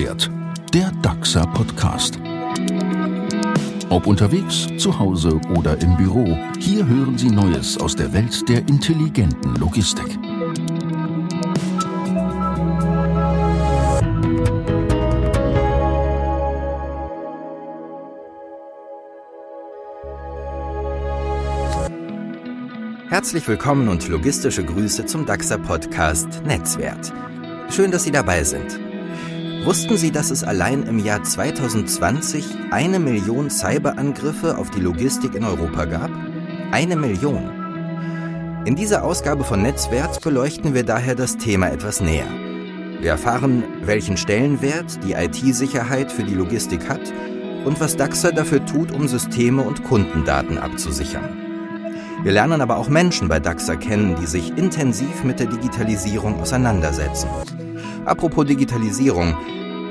[0.00, 0.30] Netzwert,
[0.72, 2.18] der DAXA Podcast.
[3.90, 8.60] Ob unterwegs, zu Hause oder im Büro, hier hören Sie Neues aus der Welt der
[8.60, 10.06] intelligenten Logistik.
[23.10, 27.12] Herzlich willkommen und logistische Grüße zum DAXA Podcast Netzwert.
[27.68, 28.89] Schön, dass Sie dabei sind.
[29.64, 35.44] Wussten Sie, dass es allein im Jahr 2020 eine Million Cyberangriffe auf die Logistik in
[35.44, 36.10] Europa gab?
[36.72, 38.64] Eine Million.
[38.64, 42.26] In dieser Ausgabe von Netzwert beleuchten wir daher das Thema etwas näher.
[43.00, 47.12] Wir erfahren, welchen Stellenwert die IT-Sicherheit für die Logistik hat
[47.66, 51.36] und was DAXA dafür tut, um Systeme und Kundendaten abzusichern.
[52.22, 57.28] Wir lernen aber auch Menschen bei DAXA kennen, die sich intensiv mit der Digitalisierung auseinandersetzen.
[58.04, 59.36] Apropos Digitalisierung,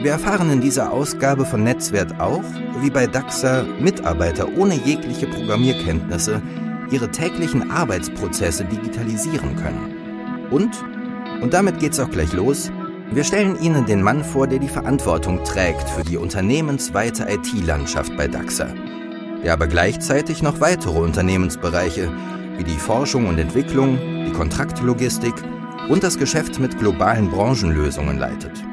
[0.01, 2.43] wir erfahren in dieser Ausgabe von Netzwert auch,
[2.81, 6.41] wie bei DAXA Mitarbeiter ohne jegliche Programmierkenntnisse
[6.89, 10.49] ihre täglichen Arbeitsprozesse digitalisieren können.
[10.49, 10.71] Und,
[11.41, 12.71] und damit geht's auch gleich los,
[13.11, 18.27] wir stellen Ihnen den Mann vor, der die Verantwortung trägt für die unternehmensweite IT-Landschaft bei
[18.27, 18.67] DAXA.
[19.43, 22.11] Der aber gleichzeitig noch weitere Unternehmensbereiche
[22.57, 25.33] wie die Forschung und Entwicklung, die Kontraktlogistik
[25.89, 28.63] und das Geschäft mit globalen Branchenlösungen leitet.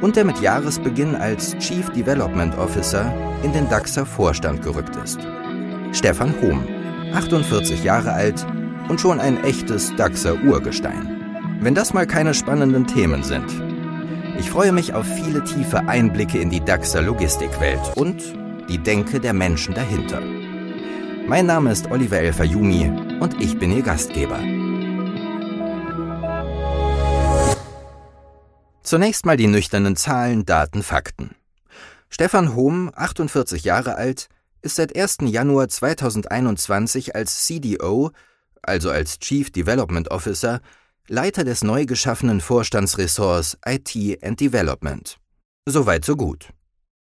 [0.00, 5.18] Und der mit Jahresbeginn als Chief Development Officer in den DAXer Vorstand gerückt ist.
[5.92, 6.64] Stefan Hohm,
[7.14, 8.46] 48 Jahre alt
[8.88, 11.58] und schon ein echtes DAXer Urgestein.
[11.60, 13.46] Wenn das mal keine spannenden Themen sind.
[14.38, 18.22] Ich freue mich auf viele tiefe Einblicke in die DAXer Logistikwelt und
[18.68, 20.20] die Denke der Menschen dahinter.
[21.26, 24.40] Mein Name ist Oliver El-Fayumi und ich bin Ihr Gastgeber.
[28.84, 31.34] Zunächst mal die nüchternen Zahlen, Daten, Fakten.
[32.08, 34.28] Stefan Hohm, 48 Jahre alt,
[34.62, 35.18] ist seit 1.
[35.22, 38.12] Januar 2021 als CDO,
[38.62, 40.60] also als Chief Development Officer,
[41.08, 45.18] Leiter des neu geschaffenen Vorstandsressorts IT and Development.
[45.66, 46.50] Soweit so gut.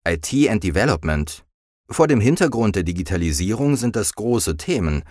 [0.08, 1.44] IT and Development
[1.92, 5.04] vor dem Hintergrund der Digitalisierung sind das große Themen,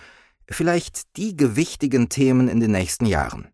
[0.51, 3.49] vielleicht die gewichtigen Themen in den nächsten Jahren.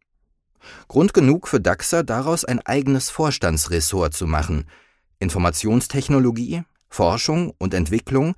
[0.89, 4.65] Grund genug für DAXA, daraus ein eigenes Vorstandsressort zu machen.
[5.19, 8.35] Informationstechnologie, Forschung und Entwicklung,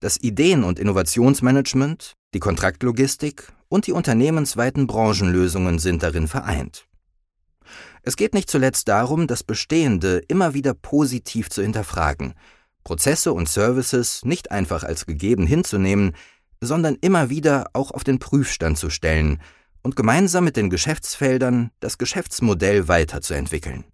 [0.00, 6.86] das Ideen- und Innovationsmanagement, die Kontraktlogistik und die unternehmensweiten Branchenlösungen sind darin vereint.
[8.02, 12.34] Es geht nicht zuletzt darum, das Bestehende immer wieder positiv zu hinterfragen–
[12.86, 16.12] Prozesse und Services nicht einfach als gegeben hinzunehmen,
[16.60, 19.42] sondern immer wieder auch auf den Prüfstand zu stellen
[19.86, 23.84] und gemeinsam mit den Geschäftsfeldern das Geschäftsmodell weiterzuentwickeln.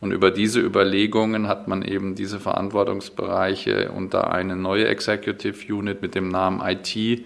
[0.00, 6.14] Und über diese Überlegungen hat man eben diese Verantwortungsbereiche unter eine neue Executive Unit mit
[6.14, 7.22] dem Namen IT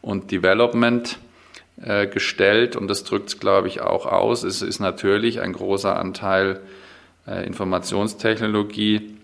[0.00, 1.18] und Development
[1.82, 2.76] äh, gestellt.
[2.76, 4.42] Und das drückt es, glaube ich, auch aus.
[4.42, 6.60] Es ist natürlich ein großer Anteil
[7.26, 9.18] äh, Informationstechnologie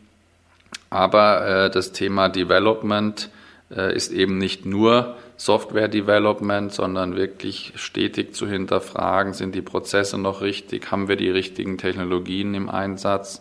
[0.95, 3.29] aber äh, das Thema Development
[3.75, 10.19] äh, ist eben nicht nur Software Development, sondern wirklich stetig zu hinterfragen, sind die Prozesse
[10.19, 13.41] noch richtig, haben wir die richtigen Technologien im Einsatz.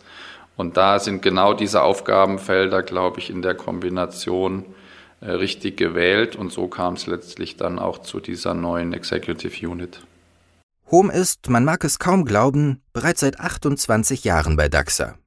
[0.56, 4.66] Und da sind genau diese Aufgabenfelder, glaube ich, in der Kombination
[5.22, 6.36] äh, richtig gewählt.
[6.36, 10.02] Und so kam es letztlich dann auch zu dieser neuen Executive Unit.
[10.92, 15.18] Home ist, man mag es kaum glauben, bereits seit 28 Jahren bei DAXA.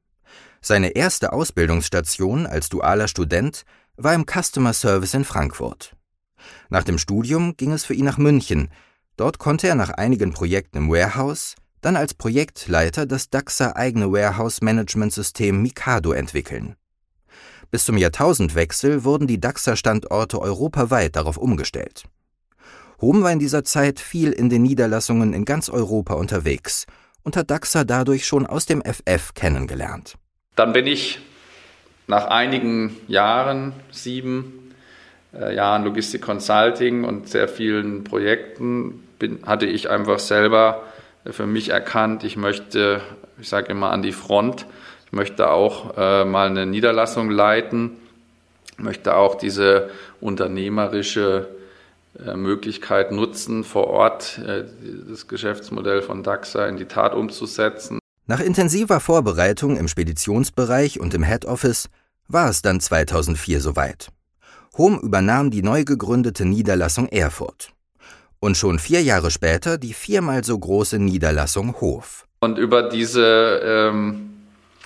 [0.61, 3.65] Seine erste Ausbildungsstation als dualer Student
[3.97, 5.96] war im Customer Service in Frankfurt.
[6.69, 8.69] Nach dem Studium ging es für ihn nach München.
[9.17, 15.63] Dort konnte er nach einigen Projekten im Warehouse dann als Projektleiter das DAXA eigene Warehouse-Management-System
[15.63, 16.75] Mikado entwickeln.
[17.71, 22.05] Bis zum Jahrtausendwechsel wurden die DAXA-Standorte europaweit darauf umgestellt.
[23.01, 26.87] Hom war in dieser Zeit viel in den Niederlassungen in ganz Europa unterwegs
[27.23, 30.15] und hat DAXA dadurch schon aus dem FF kennengelernt.
[30.55, 31.21] Dann bin ich
[32.07, 34.66] nach einigen Jahren, sieben
[35.39, 40.83] Jahren Logistik Consulting und sehr vielen Projekten, bin, hatte ich einfach selber
[41.31, 43.01] für mich erkannt, ich möchte,
[43.41, 44.67] ich sage immer, an die Front.
[45.07, 47.93] Ich möchte auch äh, mal eine Niederlassung leiten,
[48.77, 49.91] möchte auch diese
[50.21, 51.49] unternehmerische
[52.25, 54.65] äh, Möglichkeit nutzen, vor Ort äh,
[55.09, 57.99] das Geschäftsmodell von DAXA in die Tat umzusetzen.
[58.27, 61.89] Nach intensiver Vorbereitung im Speditionsbereich und im Head Office
[62.27, 64.09] war es dann 2004 soweit.
[64.79, 67.71] Hom übernahm die neu gegründete Niederlassung Erfurt.
[68.41, 72.27] Und schon vier Jahre später die viermal so große Niederlassung Hof.
[72.41, 74.37] Und über diese ähm,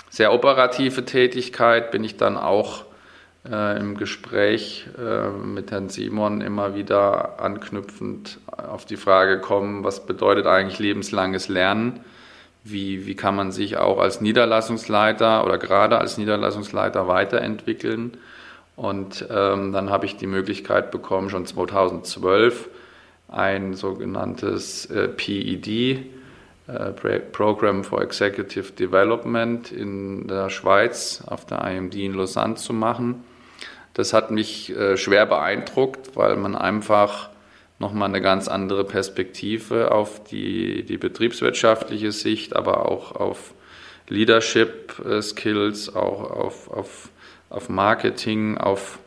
[0.08, 2.84] sehr operative Tätigkeit bin ich dann auch
[3.44, 10.06] äh, im Gespräch äh, mit Herrn Simon immer wieder anknüpfend auf die Frage gekommen, was
[10.06, 12.00] bedeutet eigentlich lebenslanges Lernen?
[12.62, 18.18] Wie, wie kann man sich auch als Niederlassungsleiter oder gerade als Niederlassungsleiter weiterentwickeln?
[18.80, 22.70] Und ähm, dann habe ich die Möglichkeit bekommen, schon 2012
[23.28, 26.06] ein sogenanntes äh, PED,
[26.66, 33.22] äh, Program for Executive Development in der Schweiz auf der IMD in Lausanne zu machen.
[33.92, 37.28] Das hat mich äh, schwer beeindruckt, weil man einfach
[37.80, 43.52] nochmal eine ganz andere Perspektive auf die, die betriebswirtschaftliche Sicht, aber auch auf
[44.08, 47.10] Leadership äh, Skills, auch auf, auf,
[47.50, 48.98] auf Marketing, auf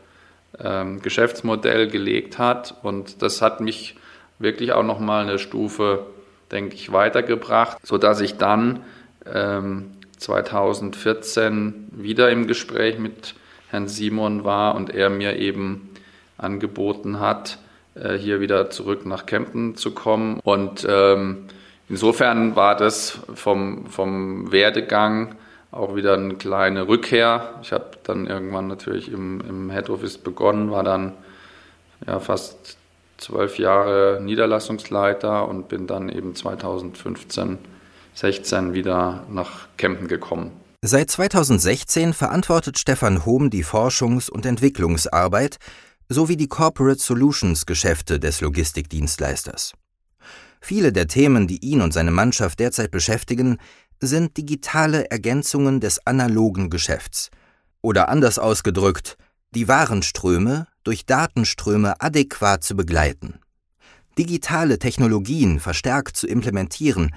[0.60, 2.76] ähm, Geschäftsmodell gelegt hat.
[2.82, 3.96] Und das hat mich
[4.38, 6.06] wirklich auch nochmal eine Stufe,
[6.52, 8.80] denke ich, weitergebracht, sodass ich dann
[9.26, 13.34] ähm, 2014 wieder im Gespräch mit
[13.68, 15.90] Herrn Simon war und er mir eben
[16.38, 17.58] angeboten hat,
[17.94, 20.40] äh, hier wieder zurück nach Kempten zu kommen.
[20.44, 21.46] Und ähm,
[21.88, 25.34] insofern war das vom, vom Werdegang
[25.74, 27.54] auch wieder eine kleine Rückkehr.
[27.62, 31.12] Ich habe dann irgendwann natürlich im, im Head Office begonnen, war dann
[32.06, 32.76] ja, fast
[33.18, 37.58] zwölf Jahre Niederlassungsleiter und bin dann eben 2015,
[38.14, 40.52] 16 wieder nach Kempten gekommen.
[40.82, 45.56] Seit 2016 verantwortet Stefan Hohm die Forschungs- und Entwicklungsarbeit
[46.08, 49.72] sowie die Corporate Solutions Geschäfte des Logistikdienstleisters.
[50.60, 53.58] Viele der Themen, die ihn und seine Mannschaft derzeit beschäftigen,
[54.06, 57.30] sind digitale Ergänzungen des analogen Geschäfts.
[57.82, 59.16] Oder anders ausgedrückt,
[59.54, 63.40] die Warenströme durch Datenströme adäquat zu begleiten,
[64.18, 67.14] digitale Technologien verstärkt zu implementieren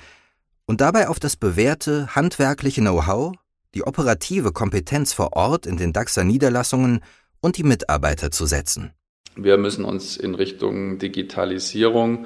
[0.66, 3.33] und dabei auf das bewährte handwerkliche Know-how,
[3.74, 7.01] die operative Kompetenz vor Ort in den DAXer Niederlassungen
[7.42, 8.92] und die Mitarbeiter zu setzen.
[9.36, 12.25] Wir müssen uns in Richtung Digitalisierung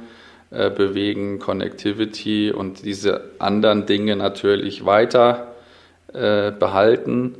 [0.51, 5.53] äh, bewegen, Connectivity und diese anderen Dinge natürlich weiter
[6.13, 7.35] äh, behalten.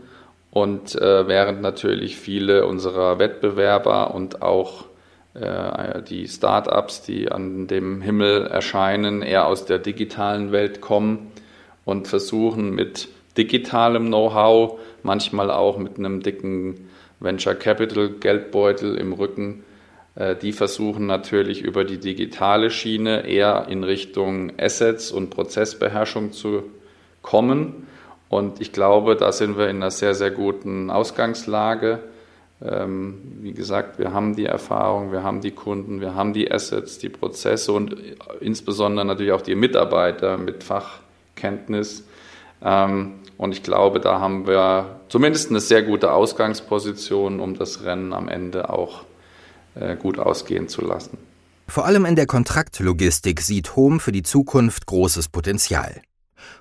[0.49, 4.85] Und äh, während natürlich viele unserer Wettbewerber und auch
[5.33, 11.31] die Startups, die an dem Himmel erscheinen, eher aus der digitalen Welt kommen
[11.85, 13.07] und versuchen mit
[13.37, 16.89] digitalem Know-how, manchmal auch mit einem dicken
[17.21, 19.63] Venture Capital Geldbeutel im Rücken.
[20.15, 26.63] Äh, die versuchen natürlich über die digitale Schiene eher in Richtung Assets und Prozessbeherrschung zu
[27.21, 27.87] kommen.
[28.29, 31.99] Und ich glaube, da sind wir in einer sehr, sehr guten Ausgangslage.
[32.63, 36.99] Ähm, wie gesagt, wir haben die Erfahrung, wir haben die Kunden, wir haben die Assets,
[36.99, 37.95] die Prozesse und
[38.39, 42.07] insbesondere natürlich auch die Mitarbeiter mit Fachkenntnis.
[42.63, 48.13] Ähm, und ich glaube, da haben wir zumindest eine sehr gute Ausgangsposition, um das Rennen
[48.13, 49.05] am Ende auch äh,
[49.99, 51.17] gut ausgehen zu lassen.
[51.67, 56.01] Vor allem in der Kontraktlogistik sieht Home für die Zukunft großes Potenzial.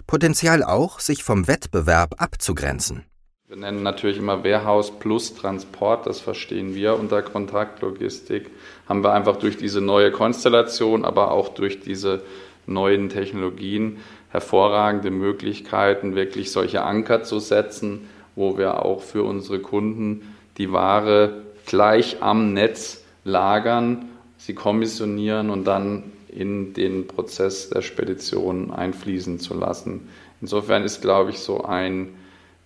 [0.06, 3.04] Potenzial auch, sich vom Wettbewerb abzugrenzen.
[3.48, 8.48] Wir nennen natürlich immer Warehouse plus Transport, das verstehen wir unter Kontraktlogistik.
[8.88, 12.22] Haben wir einfach durch diese neue Konstellation, aber auch durch diese
[12.66, 20.36] neuen Technologien hervorragende Möglichkeiten, wirklich solche Anker zu setzen, wo wir auch für unsere Kunden
[20.56, 24.08] die Ware gleich am Netz lagern,
[24.38, 30.08] sie kommissionieren und dann in den Prozess der Spedition einfließen zu lassen.
[30.40, 32.14] Insofern ist, glaube ich, so ein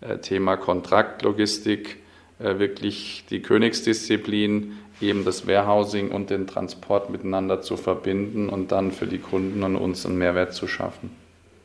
[0.00, 1.98] äh, Thema Kontraktlogistik
[2.38, 8.92] äh, wirklich die Königsdisziplin, eben das Warehousing und den Transport miteinander zu verbinden und dann
[8.92, 11.10] für die Kunden und uns einen Mehrwert zu schaffen.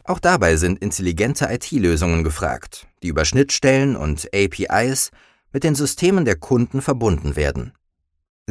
[0.03, 5.11] Auch dabei sind intelligente IT-Lösungen gefragt, die über Schnittstellen und APIs
[5.53, 7.73] mit den Systemen der Kunden verbunden werden.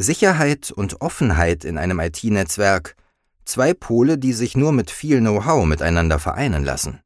[0.01, 2.95] Sicherheit und Offenheit in einem IT-Netzwerk,
[3.45, 7.01] zwei Pole, die sich nur mit viel Know-how miteinander vereinen lassen.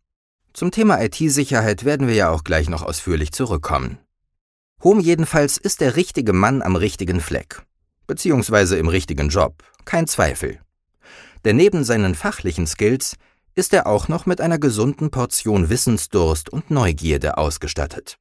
[0.53, 3.97] Zum Thema IT-Sicherheit werden wir ja auch gleich noch ausführlich zurückkommen.
[4.83, 7.63] Hom jedenfalls ist der richtige Mann am richtigen Fleck,
[8.05, 10.59] beziehungsweise im richtigen Job, kein Zweifel.
[11.45, 13.15] Denn neben seinen fachlichen Skills
[13.55, 18.17] ist er auch noch mit einer gesunden Portion Wissensdurst und Neugierde ausgestattet.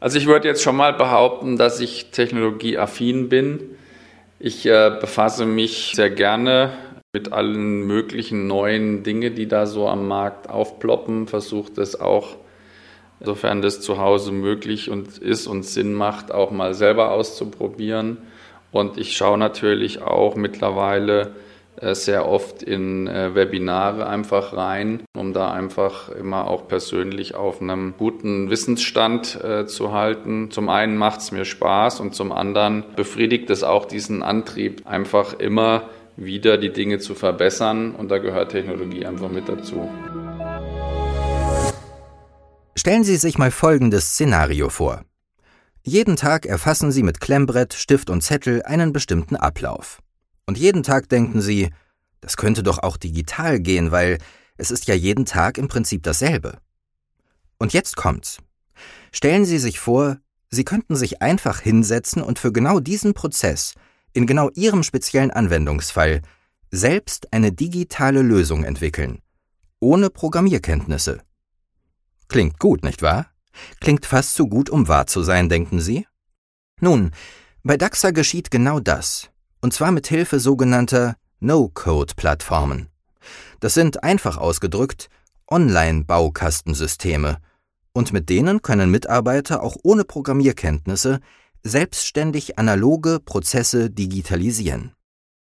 [0.00, 3.60] Also ich würde jetzt schon mal behaupten, dass ich technologieaffin bin.
[4.46, 6.74] Ich äh, befasse mich sehr gerne
[7.14, 12.36] mit allen möglichen neuen Dingen, die da so am Markt aufploppen, versuche das auch,
[13.20, 18.18] sofern das zu Hause möglich und ist und Sinn macht, auch mal selber auszuprobieren.
[18.70, 21.34] Und ich schaue natürlich auch mittlerweile
[21.94, 27.94] sehr oft in äh, Webinare einfach rein, um da einfach immer auch persönlich auf einem
[27.98, 30.50] guten Wissensstand äh, zu halten.
[30.50, 35.34] Zum einen macht es mir Spaß und zum anderen befriedigt es auch diesen Antrieb, einfach
[35.38, 39.88] immer wieder die Dinge zu verbessern und da gehört Technologie einfach mit dazu.
[42.76, 45.02] Stellen Sie sich mal folgendes Szenario vor.
[45.82, 50.03] Jeden Tag erfassen Sie mit Klemmbrett, Stift und Zettel einen bestimmten Ablauf.
[50.46, 51.70] Und jeden Tag denken Sie,
[52.20, 54.18] das könnte doch auch digital gehen, weil
[54.56, 56.58] es ist ja jeden Tag im Prinzip dasselbe.
[57.58, 58.38] Und jetzt kommt's.
[59.12, 60.18] Stellen Sie sich vor,
[60.50, 63.74] Sie könnten sich einfach hinsetzen und für genau diesen Prozess,
[64.12, 66.22] in genau Ihrem speziellen Anwendungsfall,
[66.70, 69.20] selbst eine digitale Lösung entwickeln.
[69.80, 71.20] Ohne Programmierkenntnisse.
[72.28, 73.26] Klingt gut, nicht wahr?
[73.80, 76.06] Klingt fast zu gut, um wahr zu sein, denken Sie?
[76.80, 77.10] Nun,
[77.62, 79.30] bei DAXA geschieht genau das
[79.64, 82.90] und zwar mit Hilfe sogenannter No-Code-Plattformen.
[83.60, 85.08] Das sind einfach ausgedrückt
[85.50, 87.38] Online-Baukastensysteme,
[87.94, 91.20] und mit denen können Mitarbeiter auch ohne Programmierkenntnisse
[91.62, 94.92] selbstständig analoge Prozesse digitalisieren.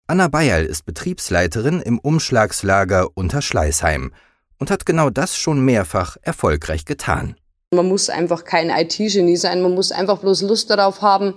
[0.06, 4.12] Anna Bayerl ist Betriebsleiterin im Umschlagslager Unterschleißheim
[4.56, 7.34] und hat genau das schon mehrfach erfolgreich getan.
[7.74, 11.34] Man muss einfach kein IT-Genie sein, man muss einfach bloß Lust darauf haben,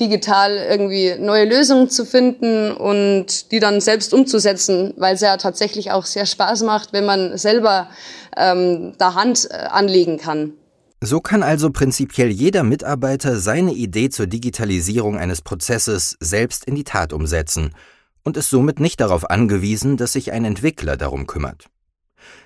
[0.00, 5.90] digital irgendwie neue Lösungen zu finden und die dann selbst umzusetzen, weil es ja tatsächlich
[5.90, 7.88] auch sehr Spaß macht, wenn man selber
[8.36, 10.54] ähm, da Hand äh, anlegen kann.
[11.00, 16.84] So kann also prinzipiell jeder Mitarbeiter seine Idee zur Digitalisierung eines Prozesses selbst in die
[16.84, 17.74] Tat umsetzen
[18.22, 21.66] und ist somit nicht darauf angewiesen, dass sich ein Entwickler darum kümmert.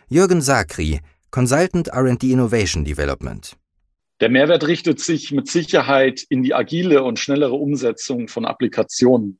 [0.08, 1.00] Jürgen Sakri,
[1.30, 3.56] Consultant RD Innovation Development.
[4.20, 9.38] Der Mehrwert richtet sich mit Sicherheit in die agile und schnellere Umsetzung von Applikationen.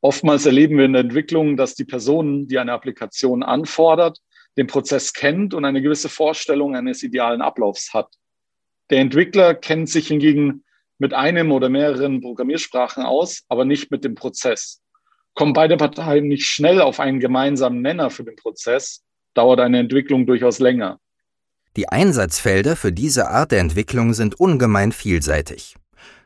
[0.00, 4.18] Oftmals erleben wir in der Entwicklung, dass die Person, die eine Applikation anfordert,
[4.56, 8.14] den Prozess kennt und eine gewisse Vorstellung eines idealen Ablaufs hat.
[8.90, 10.64] Der Entwickler kennt sich hingegen
[10.98, 14.82] mit einem oder mehreren Programmiersprachen aus, aber nicht mit dem Prozess.
[15.34, 19.02] Kommen beide Parteien nicht schnell auf einen gemeinsamen Nenner für den Prozess,
[19.34, 21.00] dauert eine Entwicklung durchaus länger.
[21.76, 25.74] Die Einsatzfelder für diese Art der Entwicklung sind ungemein vielseitig.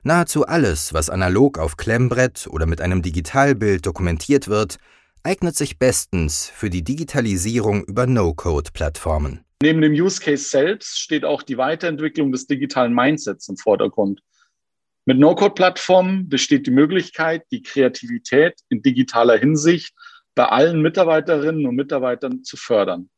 [0.02, 4.78] Nahezu alles, was analog auf Klemmbrett oder mit einem Digitalbild dokumentiert wird,
[5.22, 9.44] eignet sich bestens für die Digitalisierung über No-Code-Plattformen.
[9.62, 14.20] Neben dem Use Case selbst steht auch die Weiterentwicklung des digitalen Mindsets im Vordergrund.
[15.04, 19.94] Mit No-Code-Plattformen besteht die Möglichkeit, die Kreativität in digitaler Hinsicht
[20.34, 23.08] bei allen Mitarbeiterinnen und Mitarbeitern zu fördern.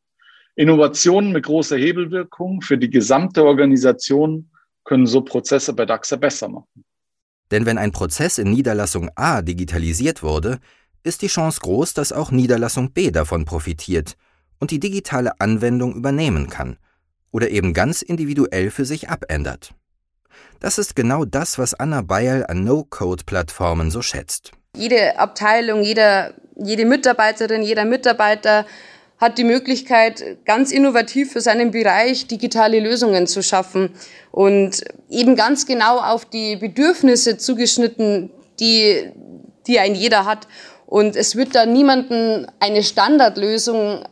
[0.55, 4.49] Innovationen mit großer Hebelwirkung für die gesamte Organisation
[4.83, 6.83] können so Prozesse bei DAXA besser machen.
[7.51, 10.59] Denn wenn ein Prozess in Niederlassung A digitalisiert wurde,
[11.03, 14.15] ist die Chance groß, dass auch Niederlassung B davon profitiert
[14.59, 16.77] und die digitale Anwendung übernehmen kann
[17.31, 19.73] oder eben ganz individuell für sich abändert.
[20.59, 24.51] Das ist genau das, was Anna Bayerl an No-Code-Plattformen so schätzt.
[24.75, 28.65] Jede Abteilung, jeder, jede Mitarbeiterin, jeder Mitarbeiter
[29.19, 33.91] hat die Möglichkeit, ganz innovativ für seinen Bereich digitale Lösungen zu schaffen
[34.31, 39.11] und eben ganz genau auf die Bedürfnisse zugeschnitten, die,
[39.67, 40.47] die ein jeder hat.
[40.85, 44.05] Und es wird da niemanden eine Standardlösung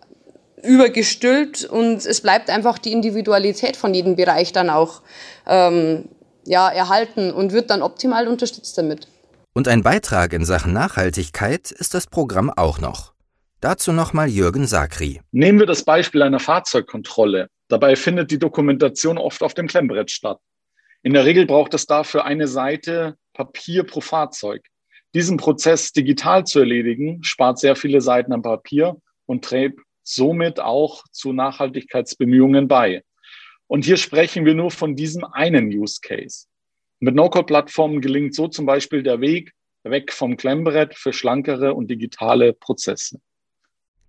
[0.62, 5.02] übergestülpt und es bleibt einfach die Individualität von jedem Bereich dann auch
[5.48, 6.10] ähm,
[6.46, 9.08] ja, erhalten und wird dann optimal unterstützt damit.
[9.54, 13.17] Und ein Beitrag in Sachen Nachhaltigkeit ist das Programm auch noch.
[13.60, 15.20] Dazu nochmal Jürgen Sakri.
[15.32, 17.50] Nehmen wir das Beispiel einer Fahrzeugkontrolle.
[17.70, 20.40] Dabei findet die Dokumentation oft auf dem Klemmbrett statt.
[21.02, 24.68] In der Regel braucht es dafür eine Seite Papier pro Fahrzeug.
[25.16, 28.96] Diesen Prozess digital zu erledigen, spart sehr viele Seiten an Papier
[29.26, 33.04] und trägt somit auch zu Nachhaltigkeitsbemühungen bei.
[33.66, 36.46] Und hier sprechen wir nur von diesem einen Use Case.
[37.00, 39.52] Mit No-Code-Plattformen gelingt so zum Beispiel der Weg
[39.84, 43.20] weg vom Klemmbrett für schlankere und digitale Prozesse.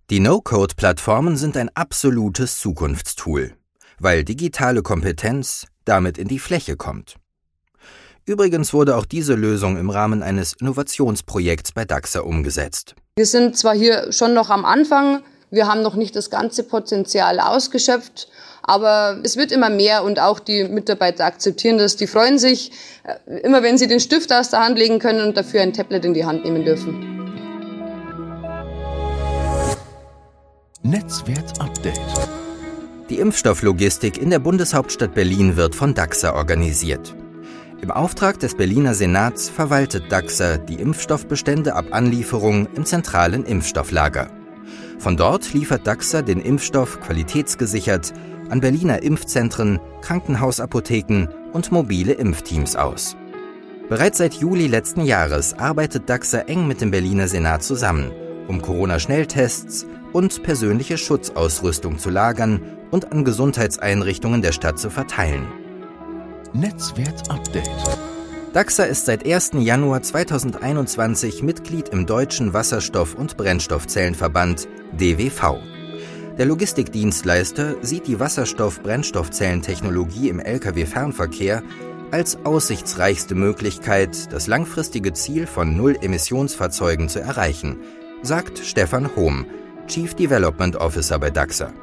[0.09, 3.53] Die No-Code-Plattformen sind ein absolutes Zukunftstool,
[3.99, 7.17] weil digitale Kompetenz damit in die Fläche kommt.
[8.25, 12.95] Übrigens wurde auch diese Lösung im Rahmen eines Innovationsprojekts bei DAXA umgesetzt.
[13.17, 17.39] Wir sind zwar hier schon noch am Anfang, wir haben noch nicht das ganze Potenzial
[17.39, 18.29] ausgeschöpft,
[18.63, 21.97] aber es wird immer mehr und auch die Mitarbeiter akzeptieren das.
[21.97, 22.71] Die freuen sich
[23.03, 26.03] äh, immer, wenn sie den Stift aus der Hand legen können und dafür ein Tablet
[26.03, 27.28] in die Hand nehmen dürfen.
[30.89, 31.99] Netzwert Update.
[33.11, 37.15] Die Impfstofflogistik in der Bundeshauptstadt Berlin wird von DAXA organisiert.
[37.79, 44.31] Im Auftrag des Berliner Senats verwaltet Daxa die Impfstoffbestände ab Anlieferung im zentralen Impfstofflager.
[44.97, 48.11] Von dort liefert Daxa den Impfstoff qualitätsgesichert
[48.49, 53.15] an Berliner Impfzentren, Krankenhausapotheken und mobile Impfteams aus.
[53.89, 58.11] Bereits seit Juli letzten Jahres arbeitet Daxa eng mit dem Berliner Senat zusammen,
[58.47, 62.61] um Corona-Schnelltests und persönliche Schutzausrüstung zu lagern
[62.91, 65.47] und an Gesundheitseinrichtungen der Stadt zu verteilen.
[66.53, 67.69] Netzwert Update.
[68.53, 69.51] DAXA ist seit 1.
[69.59, 75.59] Januar 2021 Mitglied im Deutschen Wasserstoff- und Brennstoffzellenverband DWV.
[76.39, 81.61] Der Logistikdienstleister sieht die Wasserstoff-Brennstoffzellentechnologie im Lkw-Fernverkehr
[82.11, 87.77] als aussichtsreichste Möglichkeit, das langfristige Ziel von Null-Emissionsfahrzeugen zu erreichen,
[88.23, 89.45] sagt Stefan Hohm,
[89.89, 91.73] Chief Development Officer bei DAXA.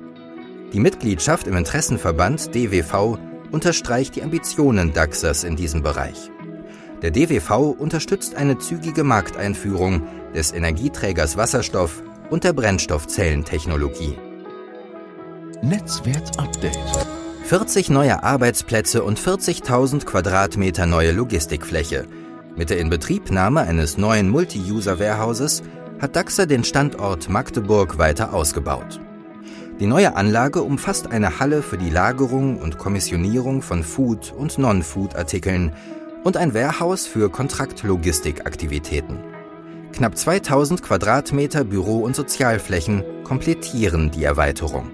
[0.72, 3.18] Die Mitgliedschaft im Interessenverband DWV
[3.50, 6.30] unterstreicht die Ambitionen DAXAs in diesem Bereich.
[7.02, 10.02] Der DWV unterstützt eine zügige Markteinführung
[10.34, 14.16] des Energieträgers Wasserstoff und der Brennstoffzellentechnologie.
[15.62, 16.78] Netzwert Update.
[17.44, 22.06] 40 neue Arbeitsplätze und 40.000 Quadratmeter neue Logistikfläche.
[22.54, 25.62] Mit der Inbetriebnahme eines neuen Multi-User-Warehouses
[26.00, 29.00] hat DAXA den Standort Magdeburg weiter ausgebaut.
[29.80, 35.72] Die neue Anlage umfasst eine Halle für die Lagerung und Kommissionierung von Food- und Non-Food-Artikeln
[36.24, 39.18] und ein Warehouse für Kontraktlogistikaktivitäten.
[39.92, 44.90] Knapp 2000 Quadratmeter Büro- und Sozialflächen komplettieren die Erweiterung.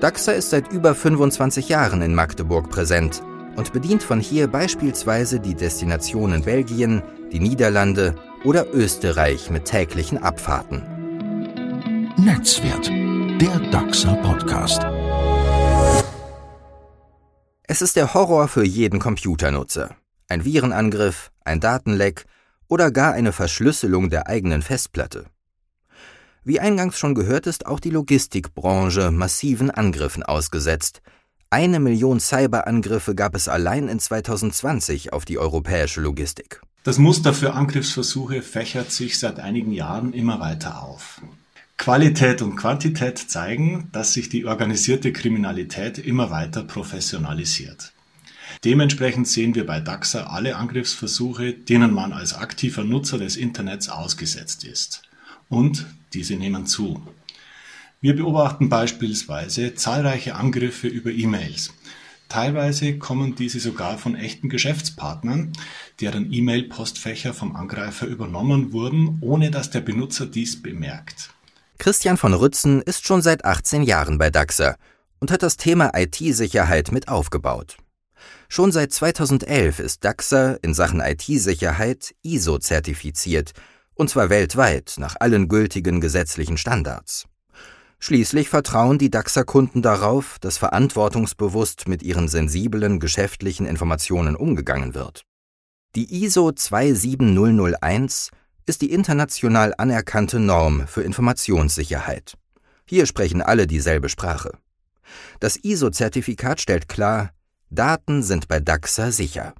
[0.00, 3.22] DAXA ist seit über 25 Jahren in Magdeburg präsent
[3.56, 10.82] und bedient von hier beispielsweise die Destinationen Belgien, die Niederlande oder Österreich mit täglichen Abfahrten.
[12.16, 12.88] Netzwert,
[13.40, 14.82] der DAXA Podcast.
[17.64, 19.96] Es ist der Horror für jeden Computernutzer.
[20.28, 22.24] Ein Virenangriff, ein Datenleck
[22.68, 25.26] oder gar eine Verschlüsselung der eigenen Festplatte.
[26.44, 31.02] Wie eingangs schon gehört, ist auch die Logistikbranche massiven Angriffen ausgesetzt.
[31.50, 36.60] Eine Million Cyberangriffe gab es allein in 2020 auf die europäische Logistik.
[36.84, 41.20] Das Muster für Angriffsversuche fächert sich seit einigen Jahren immer weiter auf.
[41.76, 47.92] Qualität und Quantität zeigen, dass sich die organisierte Kriminalität immer weiter professionalisiert.
[48.64, 54.64] Dementsprechend sehen wir bei DAXA alle Angriffsversuche, denen man als aktiver Nutzer des Internets ausgesetzt
[54.64, 55.02] ist.
[55.48, 57.02] Und diese nehmen zu.
[58.00, 61.72] Wir beobachten beispielsweise zahlreiche Angriffe über E-Mails.
[62.28, 65.52] Teilweise kommen diese sogar von echten Geschäftspartnern,
[66.00, 71.30] deren E-Mail-Postfächer vom Angreifer übernommen wurden, ohne dass der Benutzer dies bemerkt.
[71.78, 74.76] Christian von Rützen ist schon seit 18 Jahren bei DAXA
[75.20, 77.76] und hat das Thema IT-Sicherheit mit aufgebaut.
[78.48, 83.52] Schon seit 2011 ist DAXA in Sachen IT-Sicherheit ISO-zertifiziert,
[83.94, 87.26] und zwar weltweit nach allen gültigen gesetzlichen Standards.
[88.00, 95.24] Schließlich vertrauen die DAXA-Kunden darauf, dass verantwortungsbewusst mit ihren sensiblen geschäftlichen Informationen umgegangen wird.
[95.96, 98.30] Die ISO 27001
[98.66, 102.34] ist die international anerkannte Norm für Informationssicherheit.
[102.86, 104.52] Hier sprechen alle dieselbe Sprache.
[105.40, 107.32] Das ISO-Zertifikat stellt klar,
[107.70, 109.54] Daten sind bei DAXA sicher.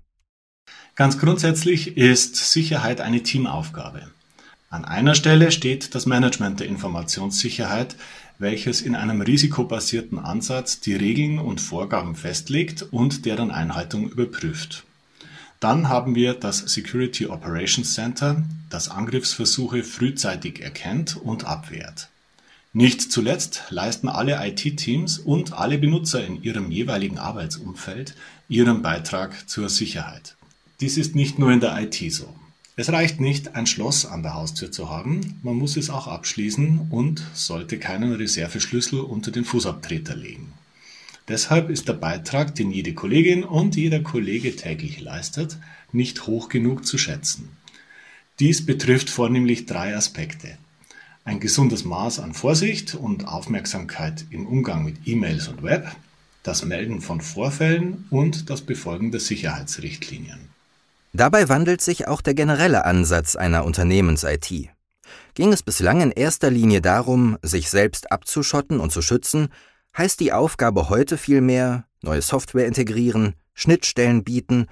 [0.94, 4.10] Ganz grundsätzlich ist Sicherheit eine Teamaufgabe.
[4.70, 7.96] An einer Stelle steht das Management der Informationssicherheit,
[8.38, 14.84] welches in einem risikobasierten Ansatz die Regeln und Vorgaben festlegt und deren Einhaltung überprüft.
[15.60, 22.08] Dann haben wir das Security Operations Center, das Angriffsversuche frühzeitig erkennt und abwehrt.
[22.72, 28.14] Nicht zuletzt leisten alle IT-Teams und alle Benutzer in ihrem jeweiligen Arbeitsumfeld
[28.48, 30.36] ihren Beitrag zur Sicherheit.
[30.80, 32.32] Dies ist nicht nur in der IT so.
[32.78, 36.86] Es reicht nicht, ein Schloss an der Haustür zu haben, man muss es auch abschließen
[36.90, 40.52] und sollte keinen Reserveschlüssel unter den Fußabtreter legen.
[41.26, 45.58] Deshalb ist der Beitrag, den jede Kollegin und jeder Kollege täglich leistet,
[45.90, 47.48] nicht hoch genug zu schätzen.
[48.38, 50.56] Dies betrifft vornehmlich drei Aspekte.
[51.24, 55.96] Ein gesundes Maß an Vorsicht und Aufmerksamkeit im Umgang mit E-Mails und Web,
[56.44, 60.47] das Melden von Vorfällen und das Befolgen der Sicherheitsrichtlinien.
[61.12, 64.70] Dabei wandelt sich auch der generelle Ansatz einer Unternehmens-IT.
[65.34, 69.48] Ging es bislang in erster Linie darum, sich selbst abzuschotten und zu schützen,
[69.96, 74.66] heißt die Aufgabe heute vielmehr neue Software integrieren, Schnittstellen bieten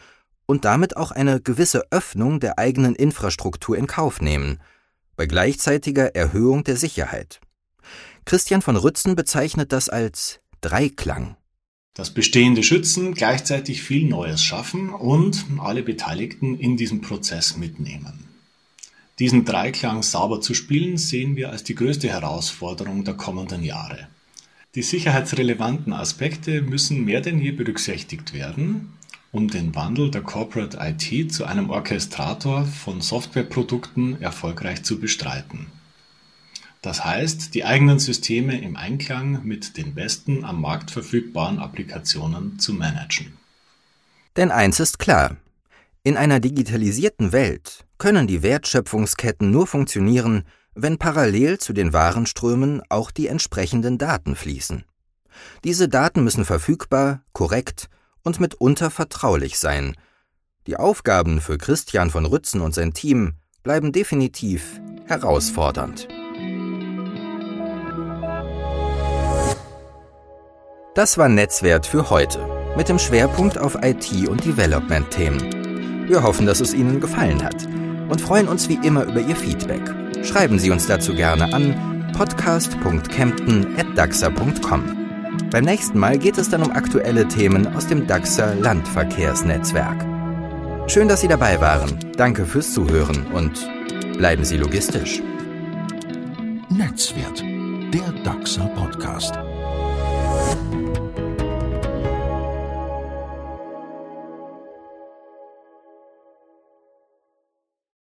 [0.47, 4.61] und damit auch eine gewisse Öffnung der eigenen Infrastruktur in Kauf nehmen,
[5.17, 7.41] bei gleichzeitiger Erhöhung der Sicherheit.
[8.25, 11.37] Christian von Rützen bezeichnet das als Dreiklang.
[11.97, 18.29] Das Bestehende schützen, gleichzeitig viel Neues schaffen und alle Beteiligten in diesem Prozess mitnehmen.
[19.19, 24.09] Diesen Dreiklang sauber zu spielen, sehen wir als die größte Herausforderung der kommenden Jahre.
[24.75, 28.93] Die sicherheitsrelevanten Aspekte müssen mehr denn je berücksichtigt werden,
[29.33, 35.69] um den Wandel der Corporate IT zu einem Orchestrator von Softwareprodukten erfolgreich zu bestreiten.
[36.87, 42.73] Das heißt, die eigenen Systeme im Einklang mit den besten am Markt verfügbaren Applikationen zu
[42.73, 43.37] managen.
[44.37, 45.37] Denn eins ist klar,
[46.05, 50.45] in einer digitalisierten Welt können die Wertschöpfungsketten nur funktionieren,
[50.77, 54.85] wenn parallel zu den Warenströmen auch die entsprechenden Daten fließen.
[55.65, 57.89] Diese Daten müssen verfügbar, korrekt
[58.23, 59.97] und mitunter vertraulich sein.
[60.69, 63.33] Die Aufgaben für Christian von Rützen und sein Team
[63.65, 66.07] bleiben definitiv herausfordernd.
[70.97, 72.39] Das war Netzwert für heute
[72.75, 76.09] mit dem Schwerpunkt auf IT- und Development-Themen.
[76.09, 77.67] Wir hoffen, dass es Ihnen gefallen hat
[78.09, 79.83] und freuen uns wie immer über Ihr Feedback.
[80.25, 84.97] Schreiben Sie uns dazu gerne an podcast.kempten.daxa.com.
[85.51, 90.03] Beim nächsten Mal geht es dann um aktuelle Themen aus dem DAXer Landverkehrsnetzwerk.
[90.87, 91.99] Schön, dass Sie dabei waren.
[92.17, 93.69] Danke fürs Zuhören und
[94.17, 95.21] bleiben Sie logistisch.
[96.71, 97.45] Netzwert,
[97.93, 99.39] der DAXer Podcast.